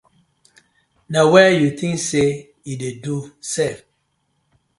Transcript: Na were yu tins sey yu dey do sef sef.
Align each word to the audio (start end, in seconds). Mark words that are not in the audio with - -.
Na 1.11 1.21
were 1.31 1.49
yu 1.59 1.67
tins 1.79 2.01
sey 2.09 2.31
yu 2.67 2.73
dey 2.81 2.95
do 3.03 3.15
sef 3.21 3.31
sef. 3.53 3.77